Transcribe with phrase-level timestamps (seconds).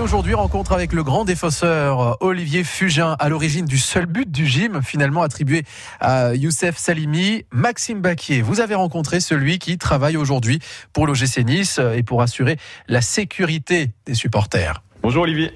[0.00, 4.80] aujourd'hui, rencontre avec le grand défenseur Olivier Fugin, à l'origine du seul but du gym,
[4.82, 5.64] finalement attribué
[6.00, 7.44] à Youssef Salimi.
[7.50, 10.60] Maxime Baquier, vous avez rencontré celui qui travaille aujourd'hui
[10.92, 12.56] pour l'OGC Nice et pour assurer
[12.88, 14.82] la sécurité des supporters.
[15.02, 15.52] Bonjour Olivier.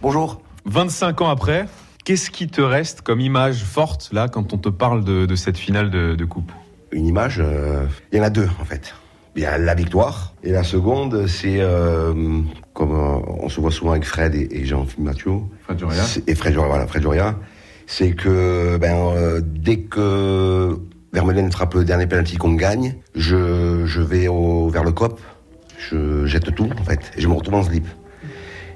[0.00, 0.42] Bonjour.
[0.66, 1.66] 25 ans après,
[2.04, 5.90] qu'est-ce qui te reste comme image forte là quand on te parle de, cette finale
[5.90, 6.52] de, coupe?
[6.92, 8.94] Une image, euh, il y en a deux en fait.
[9.34, 12.42] Il y a la victoire et la seconde, c'est euh,
[12.78, 15.32] comme euh, on se voit souvent avec Fred et, Jean-Philippe Mathieu.
[15.64, 16.04] Fred Duria.
[16.28, 17.04] Et Fred, voilà, Fred
[17.88, 20.78] C'est que ben, dès que
[21.12, 25.20] Vermeulen trappe le dernier penalty qu'on gagne, je, je vais au, vers le cop,
[25.76, 27.88] je jette tout en fait, et je me retrouve en slip.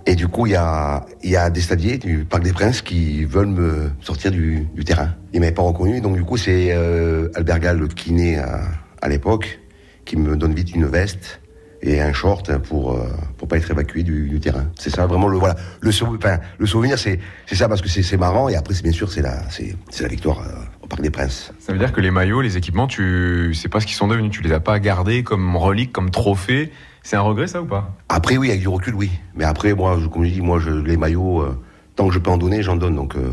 [0.07, 3.25] Et du coup, il y a, y a des stadiers du Parc des Princes qui
[3.25, 5.15] veulent me sortir du, du terrain.
[5.33, 8.63] Ils m'avaient pas reconnu, donc du coup, c'est euh, Albert Gall, le kiné à,
[9.01, 9.61] à l'époque,
[10.05, 11.41] qui me donne vite une veste
[11.83, 14.67] et un short pour euh, pour pas être évacué du, du terrain.
[14.79, 18.17] C'est ça vraiment le voilà le enfin, le souvenir c'est c'est ça parce que c'est
[18.17, 21.11] marrant et après c'est bien sûr c'est la c'est la victoire euh, au Parc des
[21.11, 21.53] Princes.
[21.59, 24.31] Ça veut dire que les maillots, les équipements, tu sais pas ce qu'ils sont devenus,
[24.31, 26.71] tu les as pas gardés comme reliques, comme trophées
[27.03, 27.97] c'est un regret, ça ou pas?
[28.09, 29.11] Après, oui, avec du recul, oui.
[29.35, 31.61] Mais après, moi, comme je dis, moi, je, les maillots, euh,
[31.97, 32.95] tant que je peux en donner, j'en donne.
[32.95, 33.33] Donc, euh,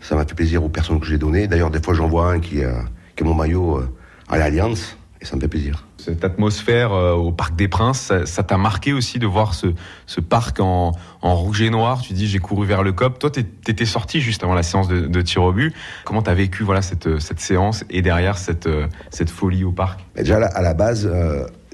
[0.00, 1.48] ça m'a fait plaisir aux personnes que j'ai données.
[1.48, 2.72] D'ailleurs, des fois, j'en vois un qui, euh,
[3.16, 3.82] qui a mon maillot
[4.28, 5.86] à l'Alliance, et ça me fait plaisir.
[5.98, 9.66] Cette atmosphère au Parc des Princes, ça t'a marqué aussi de voir ce,
[10.06, 12.00] ce parc en, en, rouge et noir?
[12.02, 13.18] Tu dis, j'ai couru vers le COP.
[13.18, 15.74] Toi, t'étais sorti juste avant la séance de, de tir au but.
[16.04, 18.68] Comment t'as vécu voilà, cette, cette séance et derrière cette,
[19.10, 20.00] cette folie au parc?
[20.14, 21.10] Déjà, à la base,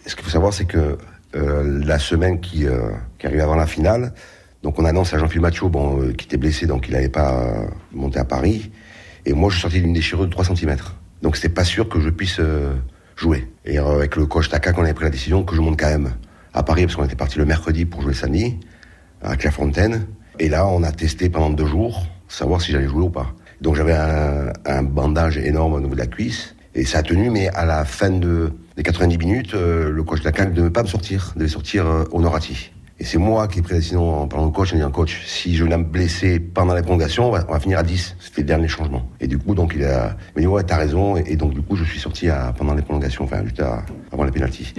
[0.07, 0.97] ce qu'il faut savoir, c'est que
[1.37, 4.13] euh, la semaine qui, euh, qui arrive avant la finale.
[4.63, 7.67] Donc on annonce à Jean-Philippe Macho, bon, euh, qui était blessé, donc il n'allait pas
[7.93, 8.71] monter à Paris.
[9.27, 10.77] Et moi, je suis sorti d'une déchirure de 3 cm.
[11.23, 12.41] Donc c'était pas sûr que je puisse
[13.17, 13.49] jouer.
[13.65, 16.15] Et avec le coach Taka, on avait pris la décision que je monte quand même
[16.53, 18.59] à Paris, parce qu'on était parti le mercredi pour jouer samedi,
[19.23, 20.07] à Clairefontaine.
[20.39, 23.35] Et là, on a testé pendant deux jours, savoir si j'allais jouer ou pas.
[23.61, 26.55] Donc j'avais un, bandage énorme au niveau de la cuisse.
[26.75, 30.23] Et ça a tenu, mais à la fin de, des 90 minutes, euh, le coach
[30.25, 32.73] la ne devait pas me sortir, devait sortir euh, Honorati.
[33.01, 35.23] Et c'est moi qui ai pris la décision en parlant au coach, en disant coach,
[35.27, 38.17] si je viens me blesser pendant la prolongation, on va, finir à 10.
[38.21, 39.09] C'était le dernier changement.
[39.21, 41.17] Et du coup, donc il a, il m'a dit ouais, t'as raison.
[41.17, 43.61] Et, donc du coup, je suis sorti à, pendant les prolongations, enfin juste
[44.13, 44.73] avant les pénalties.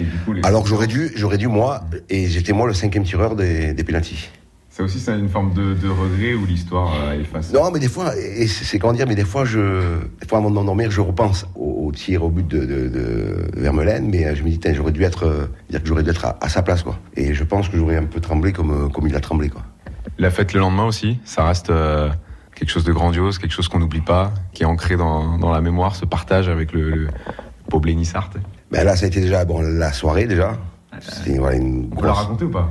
[0.44, 3.84] Alors que j'aurais dû, j'aurais dû moi, et j'étais moi le cinquième tireur des, des
[3.84, 4.30] pénalties.
[4.75, 7.54] Ça aussi, c'est une forme de, regret où l'histoire euh, efface.
[7.54, 10.50] Non, mais des fois, et c'est comment dire, mais des fois, je, des fois, avant
[10.50, 11.46] de m'endormir, je repense
[11.95, 15.25] tir au but de, de, de, Vermeulen, mais euh, je me dis, j'aurais dû être,
[15.25, 17.00] euh, dire que j'aurais dû être à, sa place, quoi.
[17.16, 19.63] Et je pense que j'aurais un peu tremblé comme, comme il a tremblé, quoi.
[20.19, 21.72] La fête le lendemain aussi, ça reste
[22.56, 25.59] quelque chose de grandiose, quelque chose qu'on n'oublie pas, qui est ancré dans, dans, la
[25.59, 28.29] mémoire, ce partage avec le, le Nissart.
[28.72, 30.53] Ben là, ça a été déjà bon, la soirée déjà.
[31.00, 31.89] C'était voilà, une.
[31.91, 32.69] On peut la raconter ou pas?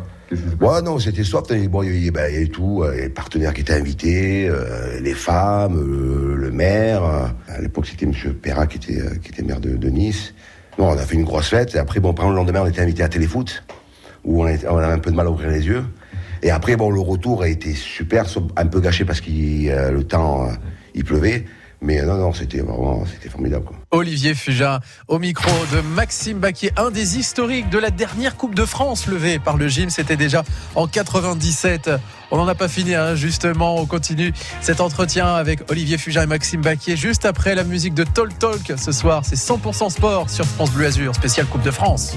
[0.61, 1.53] Ouais, non, c'était soft.
[1.69, 6.35] Bon, il y, avait tout, euh, les partenaires qui étaient invités, euh, les femmes, euh,
[6.37, 7.03] le maire.
[7.49, 10.35] À l'époque, c'était Monsieur Perra qui était, qui était maire de, Nice.
[10.79, 11.75] Non, on a fait une grosse fête.
[11.75, 13.65] Et après, bon, par le lendemain, on était invité à Téléfoot,
[14.25, 15.85] où on, on avait un peu de mal à ouvrir les yeux.
[16.43, 20.49] Et après, bon, le retour a été super, un peu gâché parce que le temps,
[20.95, 21.45] il pleuvait.
[21.85, 23.67] Mais non, non, c'était vraiment formidable.
[23.91, 28.65] Olivier Fuja au micro de Maxime Baquier, un des historiques de la dernière Coupe de
[28.65, 29.91] France levée par le gym.
[29.91, 30.45] C'était déjà
[30.77, 31.91] en 97.
[32.31, 33.77] On n'en a pas fini, hein, justement.
[33.77, 38.05] On continue cet entretien avec Olivier Fuja et Maxime Baquier juste après la musique de
[38.05, 39.23] Talk Talk ce soir.
[39.27, 42.17] C'est 100% sport sur France Bleu Azur, spécial Coupe de France.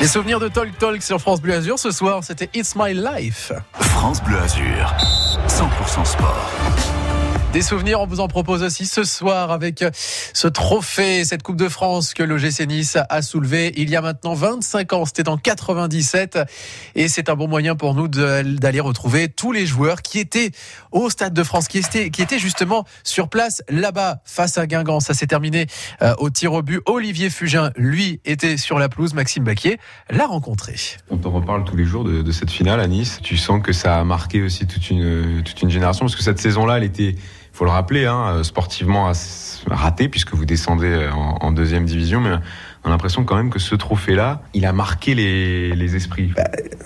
[0.00, 3.52] Les souvenirs de Talk Talk sur France Bleu Azur ce soir, c'était It's My Life.
[3.74, 4.94] France Bleu Azur,
[5.46, 6.99] 100% sport.
[7.52, 11.68] Des souvenirs, on vous en propose aussi ce soir avec ce trophée, cette Coupe de
[11.68, 15.04] France que l'OGC Nice a soulevé il y a maintenant 25 ans.
[15.04, 16.38] C'était en 97
[16.94, 20.52] et c'est un bon moyen pour nous d'aller retrouver tous les joueurs qui étaient
[20.92, 25.00] au Stade de France, qui étaient, justement sur place là-bas face à Guingamp.
[25.00, 25.66] Ça s'est terminé
[26.02, 26.80] euh, au tir au but.
[26.86, 29.12] Olivier Fugin, lui, était sur la pelouse.
[29.12, 30.76] Maxime Baquier l'a rencontré.
[31.10, 33.18] On reparle tous les jours de, de cette finale à Nice.
[33.24, 36.38] Tu sens que ça a marqué aussi toute une, toute une génération parce que cette
[36.38, 37.16] saison-là, elle était
[37.60, 39.12] faut le rappeler, hein, euh, sportivement
[39.70, 42.30] raté puisque vous descendez euh, en, deuxième division, mais
[42.82, 46.32] on a l'impression quand même que ce trophée-là, il a marqué les, esprits.
[46.34, 46.44] Bah,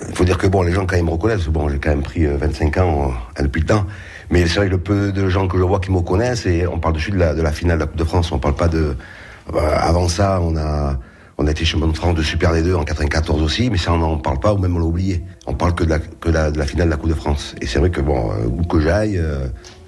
[0.08, 1.46] il faut dire que bon, les gens quand même me reconnaissent.
[1.46, 3.86] Bon, j'ai quand même pris 25 euh, ans depuis le temps.
[4.30, 6.66] Mais c'est vrai que le peu de gens que je vois qui me connaissent, et
[6.66, 8.32] on parle dessus de la, de la finale de la Coupe de France.
[8.32, 8.96] On parle pas de.
[9.54, 10.98] avant ça, on a.
[11.36, 13.98] On a été champion de France de Super D2 en 94 aussi, mais ça on
[13.98, 15.24] n'en parle pas ou même on l'a oublié.
[15.46, 17.56] On parle que de la, que de la finale de la Coupe de France.
[17.60, 19.20] Et c'est vrai que bon, où que j'aille,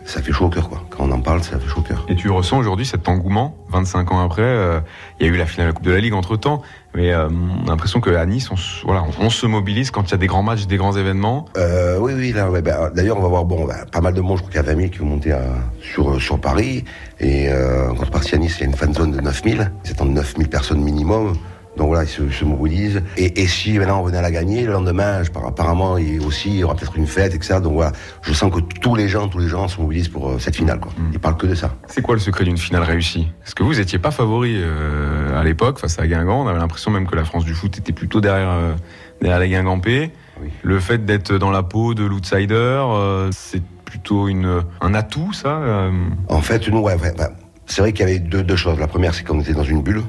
[0.06, 0.82] ça fait chaud au cœur, quoi.
[0.90, 2.06] Quand on en parle, ça fait chaud au cœur.
[2.08, 4.42] Et tu ressens aujourd'hui cet engouement, 25 ans après.
[4.42, 4.80] Euh,
[5.18, 6.62] il y a eu la finale de la Coupe de la Ligue entre temps,
[6.94, 8.54] mais euh, on a l'impression qu'à Nice, on,
[8.84, 11.46] voilà, on, se mobilise quand il y a des grands matchs, des grands événements.
[11.56, 14.38] Euh, oui, oui, là, bah, d'ailleurs, on va voir, bon, bah, pas mal de monde,
[14.38, 15.42] je crois qu'il y a 20 000 qui vont monter à,
[15.82, 16.84] sur, sur Paris.
[17.20, 19.64] Et euh, en contrepartie à Nice, il y a une fan zone de 9 000.
[19.82, 21.36] C'est en 9 000 personnes minimum.
[21.76, 23.02] Donc voilà, ils se, se mobilisent.
[23.16, 26.48] Et, et, si maintenant on venait à la gagner, le lendemain, je, apparemment, il, aussi,
[26.48, 27.60] il y aura peut-être une fête, etc.
[27.62, 30.38] Donc voilà, je sens que tous les gens, tous les gens se mobilisent pour euh,
[30.38, 30.80] cette finale.
[30.80, 30.92] Quoi.
[30.96, 31.10] Mm.
[31.12, 31.74] Ils parlent que de ça.
[31.88, 33.28] C'est quoi le secret d'une finale réussie?
[33.44, 36.44] Est-ce que vous n'étiez pas favori euh, à l'époque face à Guingamp?
[36.44, 38.74] On avait l'impression même que la France du foot était plutôt derrière, euh,
[39.20, 40.12] derrière les Guingampais.
[40.40, 40.48] Oui.
[40.62, 45.90] Le fait d'être dans la peau de l'outsider, euh, c'est plutôt une, un atout, ça
[46.28, 47.26] En fait, nous, ouais, ouais, ouais.
[47.66, 48.78] c'est vrai qu'il y avait deux, deux choses.
[48.78, 50.02] La première, c'est qu'on était dans une bulle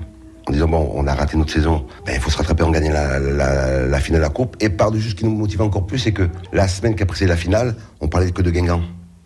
[0.47, 2.91] en disant bon, on a raté notre saison, ben, il faut se rattraper en gagnant
[2.91, 4.55] la, finale de la coupe.
[4.61, 7.29] Et par-dessus, ce qui nous motive encore plus, c'est que la semaine qui a précédé
[7.29, 8.81] la finale, on parlait que de Guingamp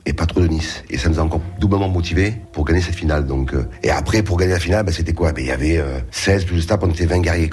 [0.08, 0.84] et pas trop de Nice.
[0.90, 3.28] Et ça nous a encore doublement motivé pour gagner cette finale.
[3.28, 5.32] Donc, euh, et après, pour gagner la finale, ben, c'était quoi?
[5.32, 7.52] Ben, Il y avait euh, 16 plus de stade, on était 20 guerriers.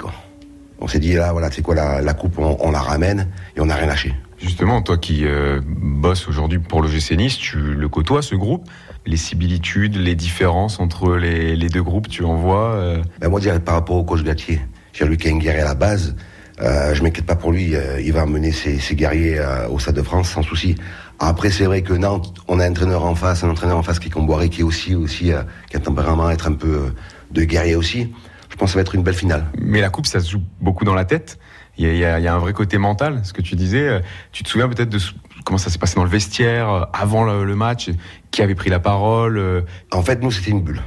[0.79, 3.65] On s'est dit, là, voilà, c'est quoi la, coupe, on, on, la ramène et on
[3.65, 4.15] n'a rien lâché.
[4.41, 8.69] Justement, toi qui euh, bosses aujourd'hui pour le GC Nice, tu le côtoies, ce groupe?
[9.05, 13.01] Les similitudes, les différences entre les, les deux groupes, tu en vois euh...
[13.19, 14.61] ben Moi, je dirais par rapport au coach Gatier,
[15.01, 16.15] un guerrier à la base,
[16.61, 19.95] euh, je m'inquiète pas pour lui, euh, il va amener ses, ses guerriers au Stade
[19.95, 20.75] de France sans souci.
[21.19, 23.99] Après, c'est vrai que Nantes, on a un entraîneur en face, un entraîneur en face
[23.99, 26.93] qui est Comboiré, qui est aussi, aussi qui a un tempérament à être un peu
[27.31, 28.13] de guerrier aussi.
[28.49, 29.45] Je pense que ça va être une belle finale.
[29.57, 31.39] Mais la coupe, ça se joue beaucoup dans la tête.
[31.81, 34.01] Il y, a, un vrai côté mental, ce que tu disais.
[34.33, 34.99] Tu te souviens peut-être de
[35.45, 37.89] comment ça s'est passé dans le vestiaire avant le, match
[38.31, 40.81] Qui avait pris la parole En fait, nous, c'était une bulle.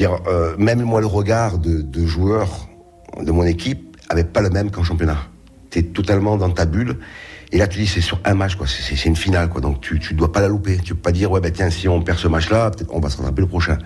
[0.00, 2.68] Euh, même moi, le regard de, de joueurs
[3.20, 5.18] de mon équipe avait pas le même qu'en championnat.
[5.70, 6.98] Tu es totalement dans ta bulle.
[7.50, 8.56] Et là, tu dis, c'est sur un match.
[8.66, 9.48] C'est une finale.
[9.48, 10.78] Donc, tu, tu dois pas la louper.
[10.78, 13.08] Tu peux pas dire, ouais, ben, tiens, si on perd ce match-là, peut-être on va
[13.08, 13.78] se rattraper le prochain.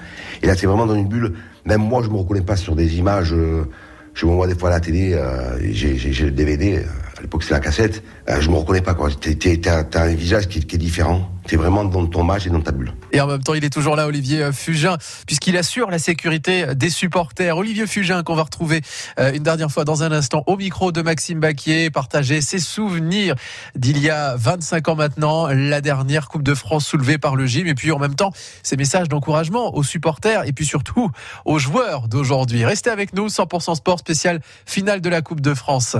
[0.42, 1.34] Et là, c'est vraiment dans une bulle.
[1.64, 3.32] Même moi, je me reconnais pas sur des images.
[3.32, 3.64] Euh,
[4.14, 6.84] je me vois des fois à la télé, euh, j'ai le DVD,
[7.22, 9.08] à l'époque c'est la cassette, euh, je me reconnais pas quoi.
[9.12, 11.28] T'as un visage qui, est différent.
[11.46, 12.92] T'es vraiment dans ton match et dans ta bulle.
[13.12, 16.90] Et en même temps, il est toujours là, Olivier Fugin, puisqu'il assure la sécurité des
[16.90, 17.56] supporters.
[17.56, 18.80] Olivier Fugin, qu'on va retrouver
[19.18, 23.34] une dernière fois dans un instant au micro de Maxime Baquier, partager ses souvenirs
[23.74, 27.66] d'il y a 25 ans maintenant, la dernière Coupe de France soulevée par le gym,
[27.66, 31.10] et puis en même temps, ses messages d'encouragement aux supporters et puis surtout
[31.44, 32.64] aux joueurs d'aujourd'hui.
[32.64, 35.96] Restez avec nous, 100% sport spécial finale de la Coupe de France.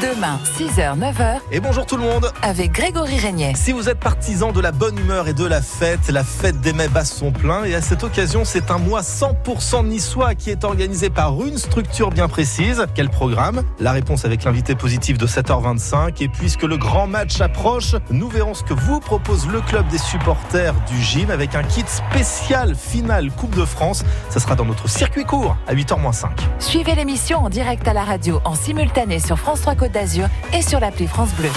[0.00, 1.40] Demain, 6h, 9h.
[1.52, 2.32] Et bonjour tout le monde.
[2.40, 3.52] Avec Grégory Régnier.
[3.54, 6.72] Si vous êtes partisan de la bonne humeur et de la fête, la fête des
[6.72, 7.64] mets basses sont pleins.
[7.64, 12.10] Et à cette occasion, c'est un mois 100% niçois qui est organisé par une structure
[12.10, 12.86] bien précise.
[12.94, 13.62] Quel programme?
[13.78, 16.22] La réponse avec l'invité positif de 7h25.
[16.22, 19.98] Et puisque le grand match approche, nous verrons ce que vous propose le club des
[19.98, 24.02] supporters du gym avec un kit spécial finale Coupe de France.
[24.30, 26.28] Ça sera dans notre circuit court à 8h-5.
[26.58, 30.80] Suivez l'émission en direct à la radio, en simultané sur France 3 D'Azur et sur
[30.80, 31.50] l'appli France Bleu.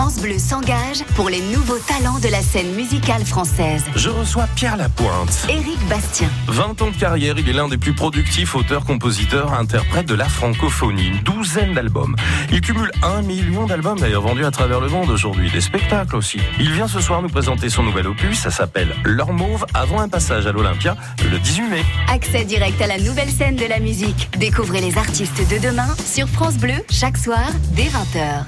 [0.00, 3.82] France Bleu s'engage pour les nouveaux talents de la scène musicale française.
[3.96, 5.44] Je reçois Pierre Lapointe.
[5.48, 6.28] Éric Bastien.
[6.46, 10.28] 20 ans de carrière, il est l'un des plus productifs auteurs, compositeurs, interprètes de la
[10.28, 11.08] francophonie.
[11.08, 12.14] Une douzaine d'albums.
[12.52, 15.50] Il cumule un million d'albums d'ailleurs vendus à travers le monde aujourd'hui.
[15.50, 16.38] Des spectacles aussi.
[16.60, 18.38] Il vient ce soir nous présenter son nouvel opus.
[18.38, 20.96] Ça s'appelle L'Or Mauve avant un passage à l'Olympia
[21.28, 21.84] le 18 mai.
[22.08, 24.30] Accès direct à la nouvelle scène de la musique.
[24.38, 28.44] Découvrez les artistes de demain sur France Bleu chaque soir dès 20h.